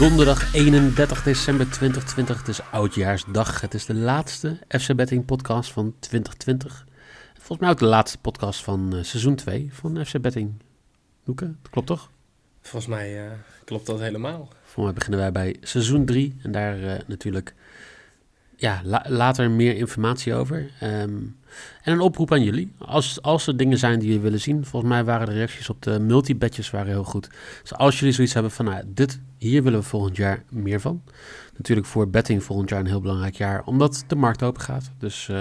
[0.00, 3.60] Donderdag 31 december 2020, het is oudjaarsdag.
[3.60, 6.86] Het is de laatste FC Betting podcast van 2020.
[7.34, 10.52] Volgens mij ook de laatste podcast van uh, seizoen 2 van FC Betting.
[11.24, 12.10] Loeke, dat klopt toch?
[12.60, 13.32] Volgens mij uh,
[13.64, 14.48] klopt dat helemaal.
[14.62, 17.54] Volgens mij beginnen wij bij seizoen 3 en daar uh, natuurlijk
[18.60, 20.70] ja, la later meer informatie over.
[20.82, 21.36] Um,
[21.82, 22.72] en een oproep aan jullie.
[22.78, 24.64] Als, als er dingen zijn die jullie willen zien.
[24.64, 27.30] Volgens mij waren de reacties op de multibetjes waren heel goed.
[27.62, 31.02] Dus als jullie zoiets hebben van, nou, dit, hier willen we volgend jaar meer van.
[31.56, 33.64] Natuurlijk voor betting volgend jaar een heel belangrijk jaar.
[33.64, 34.90] Omdat de markt open gaat.
[34.98, 35.40] Dus uh,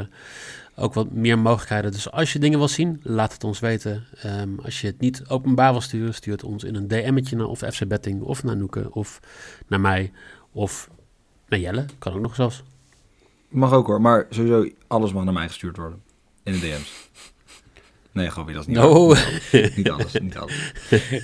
[0.75, 1.91] ook wat meer mogelijkheden.
[1.91, 4.03] Dus als je dingen wil zien, laat het ons weten.
[4.25, 7.47] Um, als je het niet openbaar wil sturen, stuur het ons in een DM'tje naar
[7.47, 8.21] of FC Betting.
[8.21, 8.93] Of naar Noeke.
[8.93, 9.19] Of
[9.67, 10.11] naar mij.
[10.51, 10.89] Of
[11.47, 11.85] naar Jelle.
[11.99, 12.63] Kan ook nog zelfs.
[13.49, 16.01] Mag ook hoor, maar sowieso alles mag naar mij gestuurd worden.
[16.43, 17.09] In de DM's.
[18.11, 19.15] Nee, gewoon dat is niet no.
[19.75, 20.73] Niet alles, niet alles.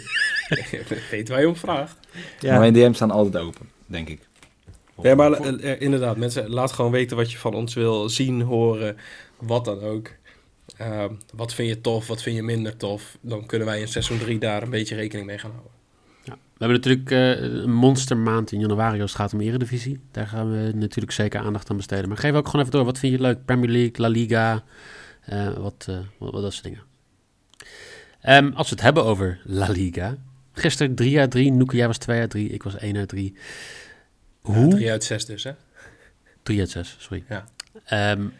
[1.11, 1.97] Weet waar je om vraagt.
[2.39, 2.51] Ja.
[2.51, 4.27] Maar mijn DM's staan altijd open, denk ik.
[5.01, 8.97] Ja, maar uh, inderdaad, mensen, laat gewoon weten wat je van ons wil zien, horen,
[9.39, 10.11] wat dan ook.
[10.81, 13.17] Uh, wat vind je tof, wat vind je minder tof?
[13.21, 15.71] Dan kunnen wij in seizoen 3 daar een beetje rekening mee gaan houden.
[16.33, 19.99] We hebben natuurlijk uh, een monstermaand in januari als het gaat om Eredivisie.
[20.11, 22.07] Daar gaan we natuurlijk zeker aandacht aan besteden.
[22.07, 22.85] Maar geef ook gewoon even door.
[22.85, 23.45] Wat vind je leuk?
[23.45, 24.63] Premier League, La Liga,
[25.29, 26.81] uh, wat, uh, wat, wat, dat soort dingen.
[28.27, 30.17] Um, als we het hebben over La Liga.
[30.51, 31.51] Gisteren 3 uit 3.
[31.51, 32.49] Noeke, jij was 2 uit 3.
[32.49, 33.35] Ik was 1 uit 3.
[34.41, 34.69] Hoe?
[34.69, 35.51] 3 uit 6 dus, hè?
[36.43, 37.23] 3 uit 6, sorry.
[37.29, 38.11] Ja.
[38.11, 38.33] Um,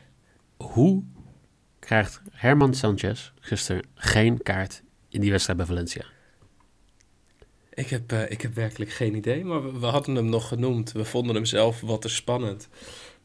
[0.57, 1.03] hoe
[1.79, 6.05] krijgt Herman Sanchez gisteren geen kaart in die wedstrijd bij Valencia?
[7.75, 10.91] Ik heb, uh, ik heb werkelijk geen idee, maar we, we, hadden hem nog genoemd.
[10.91, 12.67] We vonden hem zelf wat te spannend.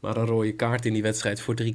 [0.00, 1.71] Maar een rode kaart in die wedstrijd voor 3,9.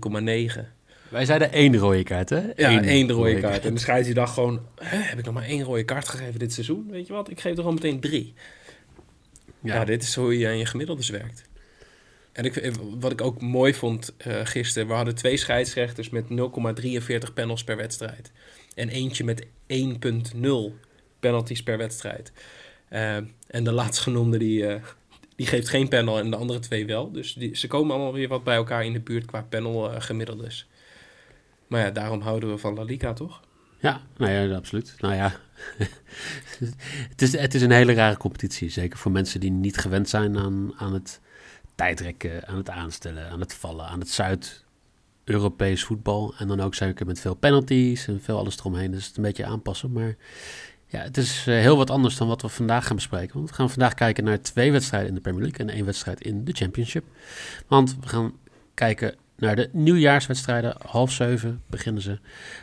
[1.10, 2.42] Wij zeiden één rode kaart, hè?
[2.56, 3.54] Ja, Eén, één rode, rode kaart.
[3.54, 3.66] kaart.
[3.66, 6.88] En de scheidsrechter dacht gewoon, heb ik nog maar één rode kaart gegeven dit seizoen?
[6.90, 8.34] Weet je wat, ik geef er gewoon meteen drie.
[9.60, 11.44] Ja, ja dit is hoe je aan je gemiddeldes werkt.
[12.32, 17.34] En ik, wat ik ook mooi vond uh, gisteren, we hadden twee scheidsrechters met 0,43
[17.34, 18.32] panels per wedstrijd.
[18.74, 19.50] En eentje met 1,0
[21.20, 22.32] penalties per wedstrijd.
[22.90, 23.16] Uh,
[23.48, 24.76] en de laatstgenoemde die, uh,
[25.36, 27.12] die geeft geen panel en de andere twee wel.
[27.12, 30.02] Dus die, ze komen allemaal weer wat bij elkaar in de buurt qua panel uh,
[30.02, 30.68] gemiddeldes.
[31.68, 33.42] Maar ja, daarom houden we van La Liga, toch?
[33.80, 34.96] Ja, nou ja, absoluut.
[35.00, 35.36] Nou ja,
[37.10, 38.70] het, is, het is een hele rare competitie.
[38.70, 41.22] Zeker voor mensen die niet gewend zijn aan, aan het
[41.76, 46.34] tijdrekken, aan het aanstellen, aan het vallen, aan het Zuid-Europees voetbal.
[46.38, 48.92] En dan ook zeker met veel penalties en veel alles eromheen.
[48.92, 49.92] Dus het een beetje aanpassen.
[49.92, 50.16] Maar
[50.88, 53.36] ja, het is uh, heel wat anders dan wat we vandaag gaan bespreken.
[53.36, 56.22] Want we gaan vandaag kijken naar twee wedstrijden in de Premier League en één wedstrijd
[56.22, 57.06] in de Championship.
[57.68, 58.34] Want we gaan
[58.74, 60.76] kijken naar de nieuwjaarswedstrijden.
[60.86, 62.20] Half zeven beginnen ze.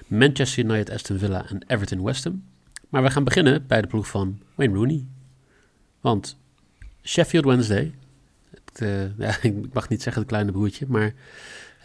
[0.07, 2.45] Manchester United, Aston Villa en Everton West Ham.
[2.89, 5.07] Maar we gaan beginnen bij de ploeg van Wayne Rooney.
[6.01, 6.39] Want
[7.03, 7.95] Sheffield Wednesday,
[8.83, 11.13] uh, ja, ik mag niet zeggen het kleine broertje, maar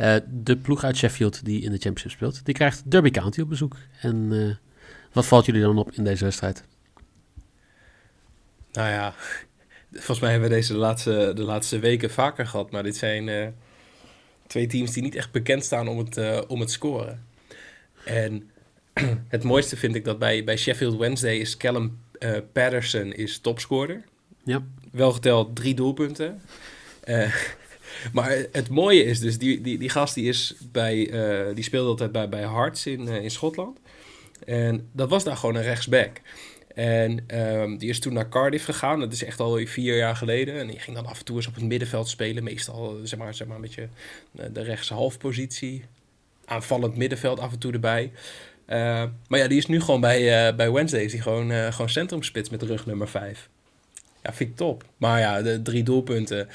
[0.01, 3.49] uh, de ploeg uit Sheffield die in de Championship speelt, die krijgt Derby County op
[3.49, 3.75] bezoek.
[4.01, 4.31] En
[5.17, 6.63] wat valt jullie dan op in deze wedstrijd?
[8.72, 9.13] Nou ja,
[9.91, 12.72] volgens mij hebben we deze de laatste, de laatste weken vaker gehad.
[12.72, 13.47] Maar dit zijn uh,
[14.47, 17.25] twee teams die niet echt bekend staan om het, uh, om het scoren.
[18.05, 18.50] En
[19.28, 24.03] het mooiste vind ik dat bij, bij Sheffield Wednesday is Callum uh, Patterson is topscorer.
[24.44, 24.63] Ja.
[24.91, 26.41] Wel geteld drie doelpunten.
[28.13, 30.96] maar het mooie is dus, die, die, die gast die, is bij,
[31.53, 33.79] die speelde altijd bij, bij Hearts in, in Schotland.
[34.45, 36.22] En dat was daar gewoon een rechtsback.
[36.78, 38.99] En um, die is toen naar Cardiff gegaan.
[38.99, 40.59] Dat is echt al vier jaar geleden.
[40.59, 42.43] En die ging dan af en toe eens op het middenveld spelen.
[42.43, 43.87] Meestal zeg maar, zeg maar een beetje
[44.37, 45.84] eh, de rechtse halfpositie.
[46.45, 48.11] Aanvallend middenveld af en toe erbij.
[48.67, 51.01] Uh, maar ja, die is nu gewoon bij, bij Wednesday.
[51.01, 53.49] Is die gewoon, gewoon centrumspits met rug nummer 5.
[54.23, 54.83] Ja, vind ik top.
[54.97, 56.49] Maar ja, de drie doelpunten.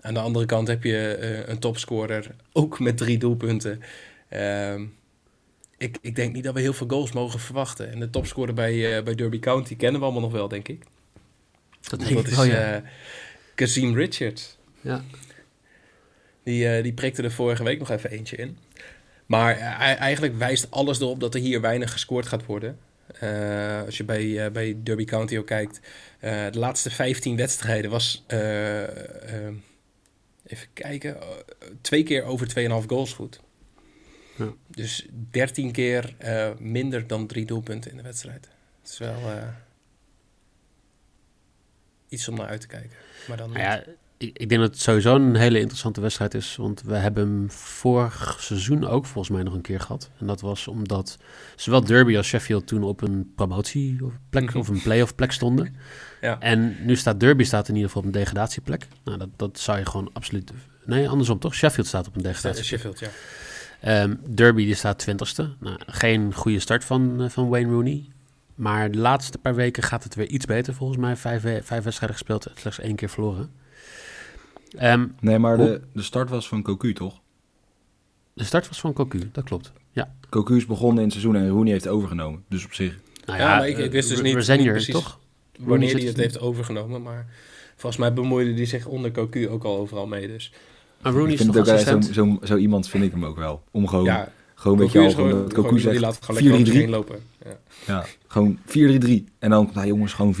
[0.00, 2.34] aan de andere kant heb je een topscorer.
[2.52, 3.82] Ook met drie doelpunten.
[4.28, 4.84] Ehm,
[5.78, 7.90] ik, ik denk niet dat we heel veel goals mogen verwachten.
[7.90, 10.82] En de topscorer bij, uh, bij Derby County kennen we allemaal nog wel, denk ik.
[11.80, 12.76] Dat, denk dat ik is wel, ja.
[12.76, 12.82] uh,
[13.54, 14.56] Kazim Richards.
[14.80, 15.04] Ja.
[16.42, 18.58] Die, eh, die prikte er vorige week nog even eentje in.
[19.26, 22.78] Maar eh, eigenlijk wijst alles erop dat er hier weinig gescoord gaat worden.
[23.20, 25.80] Eh, als je bij, eh, bij Derby County ook kijkt,
[26.18, 29.54] eh, de laatste 15 wedstrijden was, eh, eh,
[30.46, 31.28] even kijken, eh,
[31.80, 33.40] twee keer over 2,5 goals goed.
[34.38, 34.52] Ja.
[34.66, 38.48] Dus 13 keer eh, minder dan drie doelpunten in de wedstrijd.
[38.82, 39.48] Het is wel eh,
[42.08, 42.90] iets om naar uit te kijken.
[43.28, 43.82] Maar dan Nou ja,
[44.16, 46.56] ik, ik denk dat het sowieso een hele interessante wedstrijd is.
[46.56, 50.10] Want we hebben hem vorig seizoen ook volgens mij nog een keer gehad.
[50.18, 51.16] En dat was omdat
[51.56, 54.58] zowel Derby als Sheffield toen op een promotieplek Mhm.
[54.58, 55.74] of een playoff plek stonden.
[56.20, 56.40] Ja.
[56.40, 58.86] En nu staat Derby staat in ieder geval op een degradatieplek.
[59.04, 60.52] Nou, dat, dat zou je gewoon absoluut...
[60.84, 61.54] Nee, andersom toch?
[61.54, 62.64] Sheffield staat op een degradatieplek.
[62.80, 63.08] Sheffield, ja.
[63.80, 65.54] Ehm, Derby die staat twintigste.
[65.60, 68.04] Nou, geen goede start van, eh, van Wayne Rooney.
[68.54, 71.16] Maar de laatste paar weken gaat het weer iets beter volgens mij.
[71.16, 73.50] Vijf, vijf wedstrijden gespeeld, slechts één keer verloren.
[74.76, 77.20] Ehm, Nee, maar Hoe- de, de start was van Cocu, toch?
[78.34, 79.72] de start was van Cocu, dat klopt.
[79.90, 80.14] Ja.
[80.30, 82.44] Cocu is begonnen in het seizoen en Rooney heeft overgenomen.
[82.48, 82.98] Dus op zich...
[83.24, 84.32] Nou Ja, maar ik- ik wist dus eh, niet-
[84.72, 85.18] precies toch?
[85.58, 87.02] Wanneer hij het het heeft overgenomen.
[87.02, 87.26] Maar
[87.76, 90.26] volgens mij bemoeide hij zich onder Cocu ook al overal mee.
[90.26, 90.52] Dus
[91.02, 93.36] Maar Rooney ik is vind het ook zo, zo, zo iemand vind ik hem ook
[93.36, 93.62] wel.
[93.70, 96.42] Om gewoon, ja, gewoon weet Cocu je al, gewoon dat Cocu die zegt laat gewoon
[96.42, 96.78] lekker over zich 4-3-3.
[96.78, 97.18] heen lopen.
[97.44, 97.58] Ja.
[97.86, 98.70] Ja, gewoon 4-3-3.
[99.38, 100.38] En dan komt hij, jongens, gewoon 4-4-2.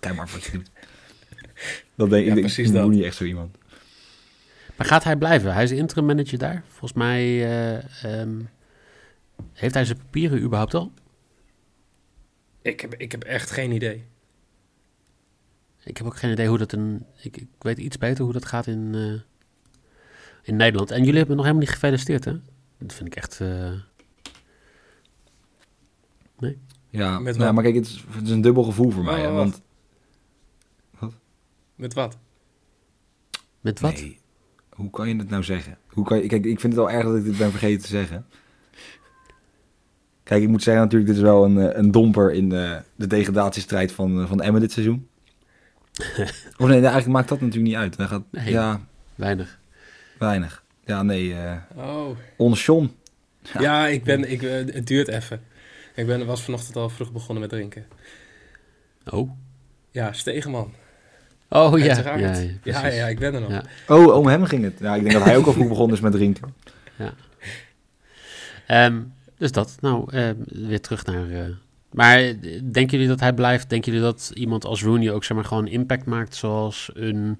[0.00, 0.70] Kijk maar wat je doet.
[1.94, 2.74] Dat denk Ja, ik, precies ik.
[2.74, 3.56] Rooney echt zo iemand.
[4.76, 5.52] Maar gaat hij blijven?
[5.54, 6.62] Hij is interim manager daar.
[6.68, 8.40] Volgens mij eh, ehm,
[9.52, 10.92] heeft hij zijn papieren überhaupt al.
[12.62, 14.04] Ik, heb, ik heb echt geen idee.
[15.84, 17.06] Ik heb ook geen idee hoe dat een...
[17.22, 19.20] Ik, ik weet iets beter hoe dat gaat in, eh,
[20.42, 20.90] in Nederland.
[20.90, 22.32] En jullie hebben nog helemaal niet gefeliciteerd, hè?
[22.78, 23.40] Dat vind ik echt...
[23.40, 23.72] eh,
[26.88, 27.54] Ja, Met nou, wat?
[27.54, 29.20] maar kijk, het is, het is een dubbel gevoel voor mij.
[29.20, 29.60] Hè, want
[31.74, 32.18] Met wat?
[33.60, 33.92] met wat?
[33.92, 34.18] Nee.
[34.70, 35.78] Hoe kan je het nou zeggen?
[35.86, 37.88] Hoe kan je, kijk, ik vind het wel erg dat ik dit ben vergeten te
[37.88, 38.26] zeggen.
[40.22, 43.06] Kijk, ik moet zeggen natuurlijk, dit is wel een, eh, een domper in de, de
[43.06, 45.08] degradatiestrijd van, eh, van Emmen dit seizoen.
[46.58, 47.96] of nee, eigenlijk maakt dat natuurlijk niet uit.
[47.96, 48.50] Hij gaat, Nee.
[48.50, 48.80] Ja,
[49.14, 49.59] Weinig.
[50.20, 50.64] Weinig.
[50.84, 52.16] Ja, nee, eh Oh.
[53.58, 55.42] Ja, ik ben, ik, eh, het duurt even.
[55.94, 57.86] Ik ben, was vanochtend al vroeg begonnen met drinken.
[59.10, 59.30] Oh.
[59.90, 60.74] Ja, Stegeman.
[61.48, 61.84] Oh ja.
[61.84, 63.50] Ja, Ja, ja, ja, ik ben er nog.
[63.50, 63.64] Ja.
[63.88, 64.78] Oh, om hem ging het.
[64.78, 66.54] Ja, ik denk dat hij ook al vroeg begonnen is met drinken.
[68.66, 69.00] Ehm,
[69.38, 69.76] dus dat.
[69.80, 71.30] Nou, ehm, weer terug naar...
[71.30, 71.44] eh,
[71.92, 72.18] maar
[72.72, 73.70] denken jullie dat hij blijft?
[73.70, 77.38] Denken jullie dat iemand als Rooney ook zeg maar gewoon impact maakt zoals een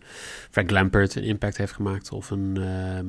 [0.51, 3.09] Frank Lampert een impact heeft gemaakt of een ehm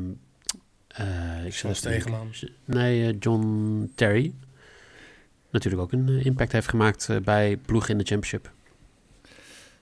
[0.96, 2.20] eh, ik te Stegeman.
[2.20, 2.50] denken.
[2.66, 4.34] Nee, eh, John Terry
[5.52, 8.52] natuurlijk ook een eh, impact heeft gemaakt bij ploeg in de championship.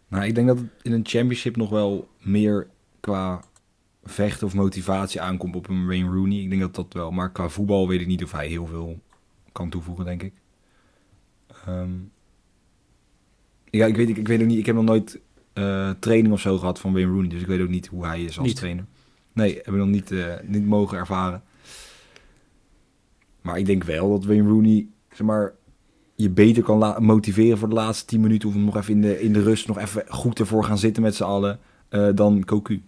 [0.07, 2.67] Nou, ik denk dat het in een championship nog wel meer
[2.99, 3.43] qua
[4.03, 6.37] vechten of motivatie aankomt op een Wayne Rooney.
[6.37, 7.11] Ik denk dat dat wel.
[7.11, 8.99] Maar qua voetbal weet ik niet of hij heel veel
[9.51, 10.33] kan toevoegen, denk ik.
[11.65, 11.89] Ehm,
[13.69, 14.59] ja, ik weet, ik, ik weet ook niet.
[14.59, 15.19] Ik heb nog nooit
[15.53, 17.29] eh, training of zo gehad van Wayne Rooney.
[17.29, 18.55] Dus ik weet ook niet hoe hij is als Niet?
[18.55, 18.85] trainer.
[19.33, 21.43] Nee, heb ik nog niet, eh, niet mogen ervaren.
[23.41, 25.53] Maar ik denk wel dat Wayne Rooney, zeg maar,
[26.15, 28.49] je beter kan motiveren voor de laatste 10 minuten.
[28.49, 31.15] Of nog even in de, in de rust nog even goed ervoor gaan zitten met
[31.15, 31.59] z'n allen.
[31.89, 32.81] eh, dan Cocu.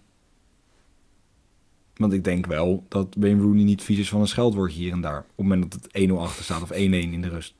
[1.96, 5.00] Want ik denk wel dat Wayne Rooney niet vies is van een scheldwoordje hier en
[5.00, 5.18] daar.
[5.18, 7.54] Op het moment dat het 1-0 achter staat of 1-1 in de rust.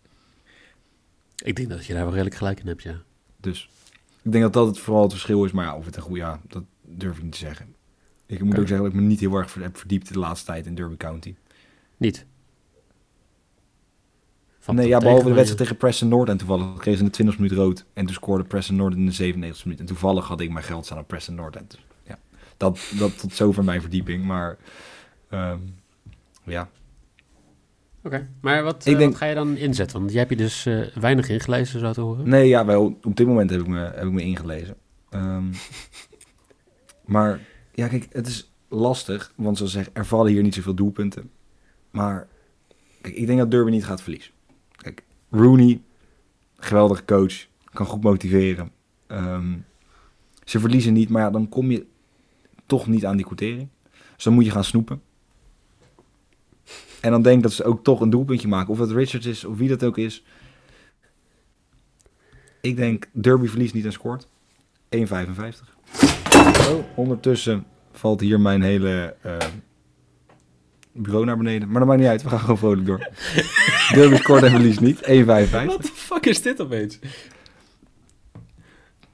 [1.42, 3.02] Ik denk dat je daar wel redelijk gelijk in hebt, ja.
[3.37, 3.68] Dus
[4.22, 5.52] ik denk dat dat het vooral het verschil is.
[5.52, 7.75] Maar ja, of het een goede, ja, dat durf ik niet te zeggen.
[8.26, 10.66] Ik moet ook zeggen dat ik me niet heel erg heb verdiept de laatste tijd
[10.66, 11.34] in Derby County.
[11.96, 12.26] Niet.
[14.58, 16.28] Van nee, ja, behalve de wedstrijd tegen Preston North.
[16.28, 17.84] En toevallig kreeg ze in de 20 minuut rood.
[17.92, 19.80] En toen scoorde Preston North in de 97 minuut.
[19.80, 21.56] En toevallig had ik mijn geld staan op Preston North.
[21.56, 22.18] En dus, ja,
[22.56, 24.25] dat, dat tot zover mijn verdieping.
[24.25, 24.56] Maar
[25.28, 25.58] ehm,
[26.44, 26.68] ja,
[28.04, 29.99] Oké, maar wat, Ik eh, denk- wat ga je dan inzetten?
[29.99, 32.28] Want jij hebt je dus eh, weinig ingelezen, zo te horen.
[32.28, 34.76] Nee, ja, wel, op dit moment heb ik me, heb ik me ingelezen.
[35.11, 35.44] Ehm,
[37.14, 37.40] maar
[37.75, 39.32] ja, kijk, het is lastig.
[39.37, 41.30] Want zoals ik zeg, er vallen hier niet zoveel doelpunten.
[41.90, 42.28] Maar
[43.00, 44.32] kijk, ik denk dat Derby niet gaat verliezen.
[44.76, 45.80] Kijk, Rooney,
[46.56, 48.71] geweldige coach, kan goed motiveren.
[49.06, 49.54] Ehm,
[50.44, 51.87] ze verliezen niet, maar ja, dan kom je
[52.66, 53.68] toch niet aan die quotering.
[54.14, 55.02] Dus dan moet je gaan snoepen.
[57.02, 58.73] En dan denk ik dat ze ook toch een doelpuntje maken.
[58.73, 60.25] Of het Richards is, of wie dat ook is.
[62.61, 64.26] Ik denk Derby verliest niet en scoort.
[64.97, 65.00] 1,55.
[66.71, 69.37] Oh, ondertussen valt hier mijn hele eh,
[70.92, 71.68] bureau naar beneden.
[71.68, 73.09] Maar dat maakt niet uit, we gaan gewoon vrolijk door.
[73.94, 74.97] Derby scoort en verliest niet.
[74.97, 75.02] 1,55.
[75.25, 76.99] Wat de fuck is dit opeens?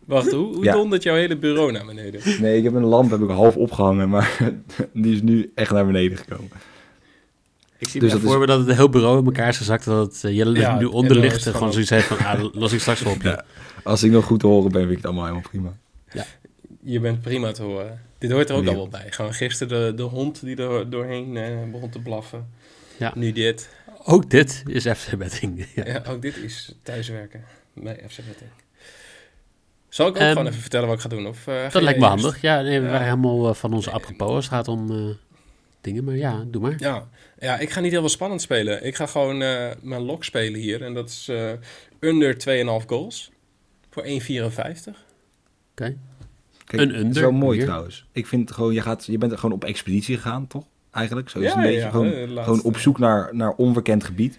[0.04, 0.72] Wacht, hoe, hoe Ja.
[0.72, 2.20] dondert jouw hele bureau naar beneden?
[2.40, 4.38] Nee, ik heb een lamp heb ik half opgehangen, maar
[4.92, 6.50] die is nu echt naar beneden gekomen.
[7.78, 10.12] Ik zie Dus dat Voor we dat het heel bureau in elkaar is gezakt, dat
[10.12, 12.80] het uh, Jelle Ja, nu onder ligt het gewoon zoiets heeft van, ah, los ik
[12.80, 13.28] straks wel op je.
[13.38, 13.44] Ja.
[13.82, 15.72] Als ik nog goed te horen ben, vind ik het allemaal helemaal prima.
[16.82, 18.00] Je bent prima te horen.
[18.18, 18.68] Dit hoort er ook Ja.
[18.70, 19.06] al wel bij.
[19.10, 22.46] Gewoon gisteren de, de hond die er doorheen eh, begon te blaffen.
[22.96, 23.12] Ja.
[23.14, 23.68] Nu dit.
[24.04, 25.66] Ook dit is FC Betting.
[25.74, 25.86] Ja.
[25.86, 26.02] Ja.
[26.08, 27.44] ook dit is thuiswerken
[27.74, 28.50] bij FC Betting.
[29.88, 31.26] Zal ik ook Ehm, gewoon even vertellen wat ik ga doen?
[31.26, 32.40] Of, eh, Dat lijkt me handig.
[32.40, 32.90] Ja, nee, we Ja.
[32.92, 35.14] waren helemaal eh, van onze apropos het gaat om eh,
[35.80, 36.04] dingen.
[36.04, 36.74] Maar ja, doe maar.
[36.78, 37.08] Ja.
[37.38, 38.84] ja, ik ga niet heel veel spannend spelen.
[38.86, 40.82] Ik ga gewoon eh, mijn lok spelen hier.
[40.82, 41.50] En dat is eh,
[42.00, 42.34] under
[42.82, 43.30] 2,5 goals.
[43.90, 44.08] Voor 1,54.
[45.70, 45.96] Oké.
[46.64, 47.66] Kijk, Een under is wel mooi hier.
[47.66, 48.06] trouwens.
[48.12, 50.64] Ik vind gewoon, je, gaat, je bent gewoon op expeditie gegaan, toch?
[50.90, 51.80] Eigenlijk, zo is het Ja, een beetje.
[51.80, 52.42] ja, gewoon, laatste.
[52.42, 54.38] gewoon op zoek naar, naar onbekend gebied.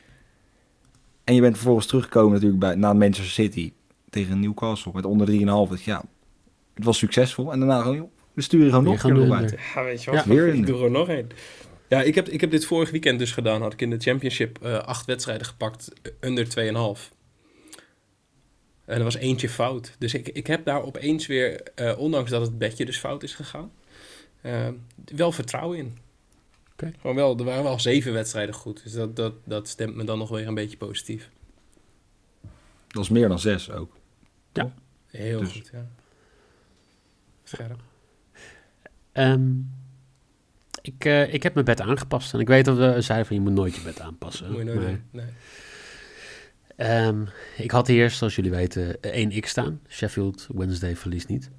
[1.24, 3.74] En je bent vervolgens teruggekomen natuurlijk bij, na Manchester City
[4.10, 5.28] tegen Newcastle met onder
[5.66, 5.70] 3,5.
[5.70, 6.04] Dus ja,
[6.74, 7.52] het was succesvol.
[7.52, 9.56] En daarna gewoon, joh, we sturen gewoon nog gaan een uit.
[9.76, 10.24] Ja, weet je wat?
[10.24, 11.30] Ja, weer ik doe er nog één.
[11.88, 13.62] Ja, ik heb, ik heb dit vorig weekend dus gedaan.
[13.62, 16.48] Had ik in de championship eh, acht wedstrijden gepakt, eh, under
[16.98, 17.12] 2,5.
[18.86, 19.96] En er was eentje fout.
[19.98, 23.36] Dus ik, ik heb daar opeens weer, eh, ondanks dat het bedje dus fout is
[23.36, 23.72] gegaan,
[25.16, 25.98] wel vertrouwen in.
[26.72, 26.94] Oké.
[27.00, 28.84] Gewoon wel, er waren wel zeven wedstrijden goed.
[28.84, 31.30] Dus dat, dat, dat stemt me dan nog weer een beetje positief.
[32.88, 33.98] Dat is meer dan zes ook.
[35.08, 35.88] Heel Dus- goed, ja.
[37.44, 37.80] Scherp.
[39.12, 39.50] Ehm,
[40.82, 42.34] ik, eh, ik heb mijn bed aangepast.
[42.34, 44.48] En ik weet dat we zeiden van je moet nooit je bed aanpassen.
[44.52, 45.00] Moet je nooit maar.
[45.12, 45.26] Nee.
[46.76, 47.26] ehm,
[47.58, 49.82] ik had hier, zoals jullie weten, 1x staan.
[49.88, 51.50] Sheffield Wednesday verliest niet.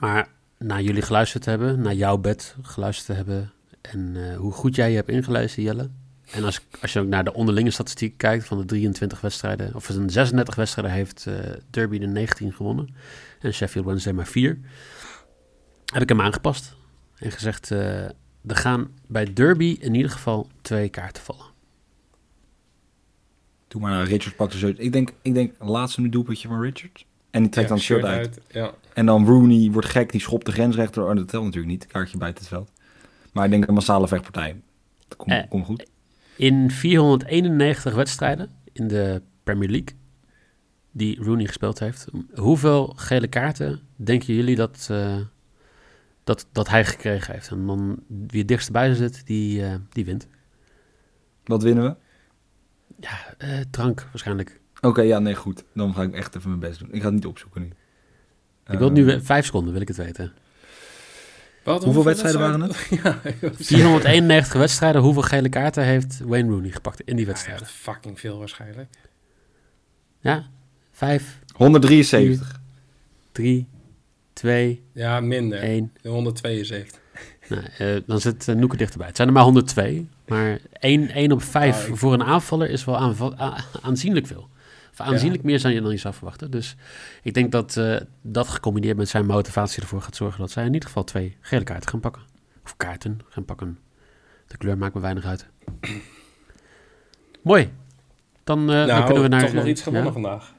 [0.00, 3.52] Maar na jullie geluisterd te hebben, naar jouw bed geluisterd te hebben...
[3.80, 5.90] en eh, hoe goed jij je hebt ingelezen, Jelle...
[6.30, 9.88] En als, als je ook naar de onderlinge statistiek kijkt van de 23 wedstrijden, of
[9.88, 11.34] een 36 wedstrijden heeft eh,
[11.70, 12.94] Derby de 19 gewonnen
[13.40, 14.58] en Sheffield Wednesday maar 4,
[15.92, 16.76] heb ik hem aangepast
[17.14, 18.04] en gezegd, eh,
[18.46, 21.46] er gaan bij Derby in ieder geval twee kaarten vallen.
[23.68, 24.72] Doe maar, nou, Richard pakt er zo.
[24.76, 27.06] Ik denk, ik denk laatste nu doelpuntje van Richard.
[27.30, 28.40] En die trekt Ja, dan het shirt uit.
[28.50, 28.72] Ja.
[28.94, 31.02] En dan Rooney wordt gek, die schopt de grensrechter.
[31.02, 32.70] Oh, dat telt natuurlijk niet, kaartje buiten het veld.
[33.32, 34.60] Maar ik denk een massale vechtpartij.
[35.08, 35.86] Dat komt, Eh, komt goed.
[36.36, 39.96] In 491 wedstrijden in de Premier League
[40.90, 45.16] die Rooney gespeeld heeft, hoeveel gele kaarten denken jullie dat, eh,
[46.28, 47.50] dat, dat hij gekregen heeft?
[47.50, 50.26] En dan wie het dichtst bij zit, die, eh, die wint.
[51.44, 51.96] Wat winnen we?
[53.00, 54.60] Ja, eh, drank waarschijnlijk.
[54.80, 55.64] Oké, ja, nee, goed.
[55.74, 56.88] Dan ga ik echt even mijn best doen.
[56.92, 57.68] Ik ga het niet opzoeken nu.
[58.66, 60.32] Ik wil het nu Eh, vijf seconden, wil ik het weten.
[61.64, 62.88] Wat, Hoeveel wedstrijden waren het?
[63.02, 63.20] Ja,
[63.54, 67.66] 491 wedstrijden, hoeveel gele kaarten heeft Wayne Rooney gepakt in die ja, wedstrijden?
[67.66, 68.94] fucking veel waarschijnlijk.
[70.20, 70.46] Ja,
[70.92, 72.60] vijf, 173.
[73.32, 73.66] drie,
[74.38, 75.58] twee, Ja, minder.
[75.58, 75.92] één.
[76.02, 77.00] 172.
[77.48, 79.06] Nou, eh, dan zit uh, Noeke dichterbij.
[79.06, 80.08] Het zijn er maar 102.
[80.26, 82.96] Maar 1, 1 op 5 Ah, ik- voor een aanvaller is wel
[83.40, 84.48] a- aanzienlijk veel.
[84.92, 86.50] Of aanzienlijk meer dan je, dan je zou verwachten.
[86.50, 86.76] Dus
[87.22, 90.72] ik denk dat eh, dat gecombineerd met zijn motivatie ervoor gaat zorgen dat zij in
[90.72, 92.22] ieder geval twee gele kaarten gaan pakken.
[92.64, 93.78] Of kaarten gaan pakken.
[94.46, 95.46] De kleur maakt me weinig uit.
[97.42, 97.70] Mooi.
[98.44, 99.40] Dan, eh, dan nou, kunnen we naar...
[99.44, 100.12] toch nog eh, iets gewonnen ja?
[100.12, 100.54] vandaag.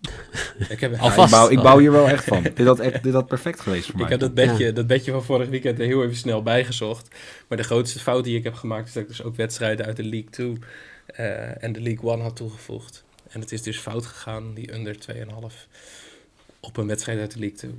[0.68, 2.42] ik heb, Ja, ik, bouw, ik bouw hier wel echt van.
[2.54, 4.04] dit, had echt, dit had perfect geweest voor mij.
[4.04, 7.08] ik heb dat bedje, dat bedje van vorig weekend er heel even snel bijgezocht.
[7.48, 9.96] Maar de grootste fout die ik heb gemaakt is dat ik dus ook wedstrijden uit
[9.96, 10.58] de League 2
[11.06, 13.04] eh, en de League 1 had toegevoegd.
[13.28, 15.68] En het is dus fout gegaan, die under 2,5
[16.60, 17.70] op een wedstrijd uit de League 2.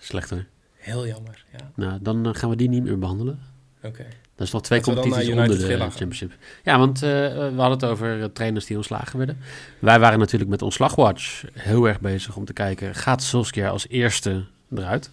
[0.00, 0.46] Slechter.
[0.76, 1.70] Heel jammer, ja.
[1.74, 3.40] Nou, dan eh, gaan we die niet meer behandelen.
[3.82, 4.06] Oké.
[4.34, 5.90] Dat is nog twee competities onder de Villa.
[5.90, 6.32] Championship.
[6.62, 9.38] Ja, want eh, we hadden het over eh, trainers die ontslagen werden.
[9.78, 12.94] Wij waren natuurlijk met ontslagwatch heel erg bezig om te kijken...
[12.94, 15.10] gaat Solskjaer als eerste eruit?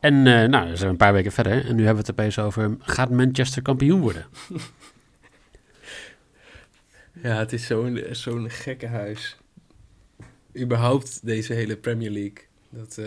[0.00, 1.52] En eh, nou, dan zijn we een paar weken verder.
[1.52, 2.76] En nu hebben we het opeens over...
[2.80, 4.26] gaat Manchester kampioen worden?
[7.22, 9.36] Ja, het is zo'n zo'n gekke huis.
[10.58, 12.44] Überhaupt deze hele Premier League.
[12.68, 12.98] Dat,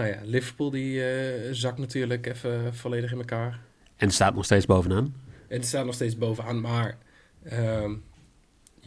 [0.00, 3.60] nou ja, Liverpool die eh, zakt natuurlijk even volledig in elkaar.
[3.96, 5.14] En staat nog steeds bovenaan.
[5.48, 6.98] En het staat nog steeds bovenaan, maar
[7.44, 7.94] ehm,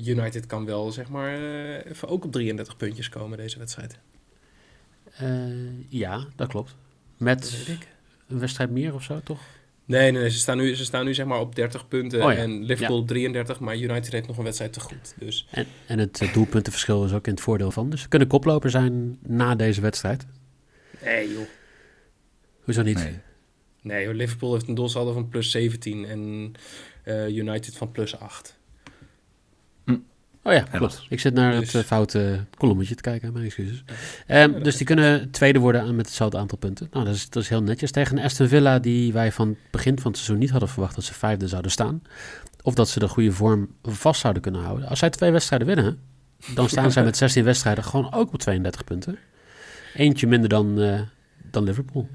[0.05, 3.97] United kan wel, zeg maar, eh, even ook op 33 puntjes komen deze wedstrijd.
[5.17, 6.75] Eh, ja, dat klopt.
[7.17, 7.67] Met
[8.27, 9.41] een wedstrijd meer of zo, toch?
[9.85, 12.31] Nee, nee, nee ze, staan nu, ze staan nu zeg maar op 30 punten Oh
[12.31, 15.13] ja, en Liverpool 33, maar United heeft nog een wedstrijd te goed.
[15.19, 17.89] Dus En, en het doelpuntenverschil is ook in het voordeel van.
[17.89, 20.25] Dus ze kunnen koploper zijn na deze wedstrijd.
[21.03, 21.47] Nee joh.
[22.63, 22.97] Hoezo niet?
[22.97, 23.19] Nee.
[23.81, 26.51] Nee joh, Liverpool heeft een doelsaldo van plus 17 en
[27.03, 28.57] eh, United van plus 8.
[29.85, 29.97] Hm.
[30.43, 31.05] Oh ja, klopt.
[31.09, 33.83] Ik zit naar Dus- het eh, foute kolommetje te kijken, mijn excuses.
[34.27, 36.87] Ehm, dus die kunnen tweede worden met hetzelfde aantal punten.
[36.91, 37.91] Nou, dat is, dat is heel netjes.
[37.91, 40.95] Tegen een Aston Villa die wij van het begin van het seizoen niet hadden verwacht
[40.95, 42.01] dat ze vijfde zouden staan.
[42.61, 44.87] Of dat ze de goede vorm vast zouden kunnen houden.
[44.87, 45.99] Als zij twee wedstrijden winnen,
[46.53, 49.17] dan staan zij met 16 wedstrijden gewoon ook op 32 punten.
[49.93, 51.01] Eentje minder dan, eh,
[51.51, 52.07] dan Liverpool.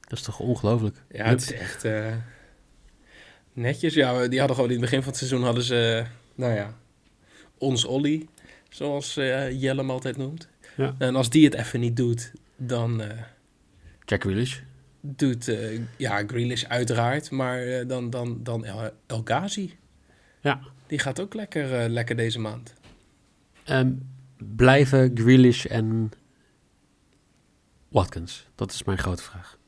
[0.00, 0.96] Dat is toch ongelooflijk?
[1.10, 2.14] Ja, het is echt eh,
[3.52, 3.94] netjes.
[3.94, 6.74] Ja, die hadden gewoon in het begin van het seizoen hadden ze, nou ja,
[7.58, 8.28] ons Olly,
[8.68, 10.48] zoals eh, Jelle hem altijd noemt.
[10.76, 10.94] Ja.
[10.98, 13.02] En als die het even niet doet, dan
[14.04, 14.58] Jack Grealish.
[15.00, 15.56] doet,
[15.96, 19.74] ja, Grealish uiteraard, maar dan, dan, dan El, El Ghazi.
[20.40, 20.60] Ja.
[20.86, 22.74] Die gaat ook lekker, lekker deze maand.
[23.64, 23.92] Ehm,
[24.36, 26.10] blijven Grealish en
[27.90, 28.46] Watkins?
[28.54, 29.58] Dat is mijn grote vraag.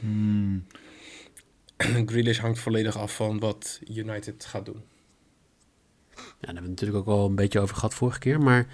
[0.00, 0.66] Hmm.
[2.06, 4.82] Grealish hangt volledig af van wat United gaat doen.
[6.14, 8.40] Ja, daar hebben we het natuurlijk ook al een beetje over gehad vorige keer.
[8.40, 8.66] Maar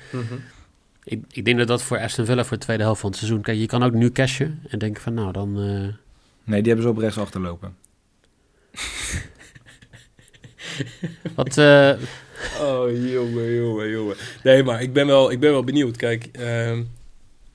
[1.04, 3.42] ik, ik denk dat dat voor Aston Villa voor de tweede helft van het seizoen...
[3.42, 5.60] Kijk, je kan ook nu cashen en denken van nou, dan...
[5.60, 5.94] eh,
[6.44, 7.76] Nee, die hebben ze op rechts achterlopen.
[11.34, 11.92] wat, eh,
[12.60, 14.16] Oh, jongen, jongen, jongen.
[14.42, 15.96] Nee, maar ik ben wel, ik ben wel benieuwd.
[15.96, 16.82] Kijk, ehm,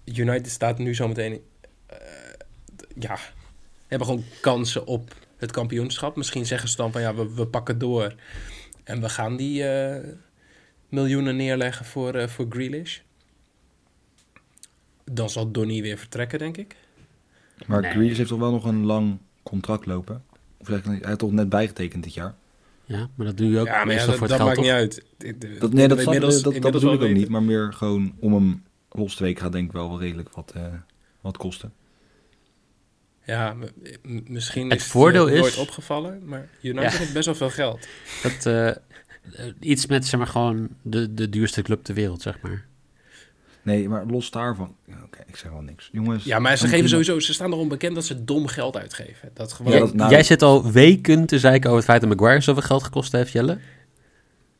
[0.03, 1.41] United staat nu zometeen...
[1.85, 1.97] eh
[2.99, 3.17] ja,
[3.87, 6.15] hebben gewoon kansen op het kampioenschap.
[6.15, 8.15] Misschien zeggen ze dan van ja, we, we pakken door.
[8.83, 10.07] En we gaan die eh,
[10.89, 12.99] miljoenen neerleggen voor, eh voor Grealish.
[15.03, 16.75] Dan zal Donny weer vertrekken, denk ik.
[17.65, 17.91] Maar Nee.
[17.91, 20.23] Grealish heeft toch wel nog een lang contract lopen?
[20.57, 22.33] Of zeg ik niet, hij heeft toch net bijgetekend dit jaar?
[22.85, 25.03] ja, maar dat doe je ook ja, maar ja, dat, voor dat maakt niet uit.
[25.59, 27.29] Dat, nee, dat, inmiddels- dat, bedoel ik ook niet.
[27.29, 28.63] Maar meer gewoon om hem
[29.17, 30.63] weken gaat denk ik wel wel redelijk wat, eh,
[31.21, 31.73] wat kosten.
[33.25, 33.55] Ja,
[34.27, 36.97] misschien Het is het voordeel je is- nooit opgevallen, maar United Ja.
[36.97, 37.87] heeft best wel veel geld.
[38.23, 38.71] Dat, eh,
[39.59, 42.65] iets met, zeg maar, gewoon de, de duurste club ter wereld, zeg maar.
[43.63, 44.75] Nee, maar los daarvan...
[44.85, 45.89] Ja, Oké, ik zeg wel niks.
[45.91, 46.23] Jongens...
[46.23, 46.87] Ja, maar ze geven prima.
[46.87, 49.29] sowieso, ze staan erom bekend dat ze dom geld uitgeven.
[49.33, 49.71] Dat gewoon.
[49.71, 52.41] Ja, Jij- dat- nou, Jij zit al weken te zeiken over het feit dat Maguire
[52.41, 53.57] zoveel geld gekost heeft, Jelle.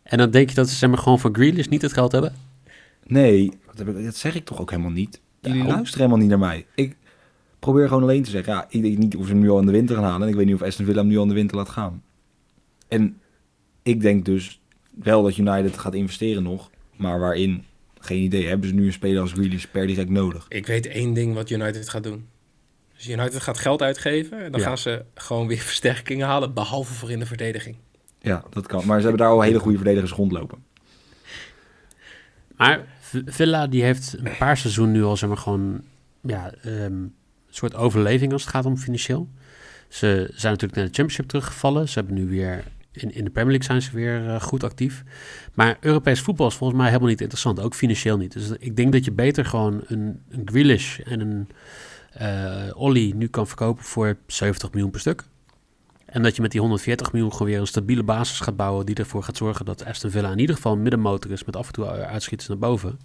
[0.04, 2.36] En dan denk je dat ze zeg maar, gewoon voor Grealish niet het geld hebben?
[3.12, 5.22] Nee, wat heb ik- dat zeg ik toch ook helemaal niet.
[5.42, 5.70] Jullie Nou.
[5.72, 6.66] luisteren helemaal niet naar mij.
[6.76, 6.96] Ik
[7.60, 8.54] probeer gewoon alleen te zeggen...
[8.54, 10.22] Ja, ik weet niet of ze hem nu al in de winter gaan halen.
[10.22, 12.04] En ik weet niet of Aston Villa hem nu al in de winter laat gaan.
[12.88, 13.20] En
[13.84, 16.70] ik denk dus wel dat United gaat investeren nog.
[16.96, 17.64] Maar waarin,
[18.00, 18.48] geen idee.
[18.48, 20.46] Hebben ze nu een speler als Grealish per direct nodig?
[20.50, 22.28] Ik weet één ding wat United gaat doen.
[22.96, 24.68] Dus United gaat geld uitgeven en dan Ja.
[24.68, 27.76] gaan ze gewoon weer versterkingen halen, behalve voor in de verdediging.
[28.22, 28.86] Ja, dat kan.
[28.86, 30.64] Maar ze hebben daar al hele goede verdedigers rondlopen.
[32.58, 32.88] Maar
[33.26, 35.82] Villa die heeft een paar seizoenen nu al zeg maar gewoon
[36.22, 37.14] ja, ehm, een
[37.50, 39.30] soort overleving als het gaat om financieel.
[39.88, 41.90] Ze zijn natuurlijk naar de Championship teruggevallen.
[41.90, 45.04] Ze hebben nu weer in, in de Premier League zijn ze weer eh, goed actief.
[45.54, 48.34] Maar Europees voetbal is volgens mij helemaal niet interessant, ook financieel niet.
[48.34, 51.48] Dus ik denk dat je beter gewoon een, een Grealish en een
[52.12, 55.24] eh Ollie nu kan verkopen voor 70 miljoen per stuk.
[56.12, 58.96] En dat je met die 140 miljoen gewoon weer een stabiele basis gaat bouwen die
[58.96, 61.74] ervoor gaat zorgen dat Aston Villa in ieder geval een middenmotor is met af en
[61.74, 63.00] toe uitschieters naar boven.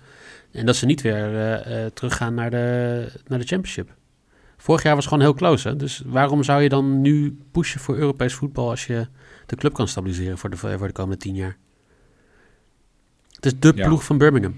[0.53, 3.95] En dat ze niet weer eh, eh, teruggaan naar de, naar de Championship.
[4.57, 5.69] Vorig jaar was het gewoon heel close.
[5.69, 5.77] Hè?
[5.77, 9.07] Dus waarom zou je dan nu pushen voor Europees voetbal als je
[9.47, 11.57] de club kan stabiliseren voor de, voor de komende tien jaar?
[13.35, 13.87] Het is de Ja.
[13.87, 14.55] ploeg van Birmingham.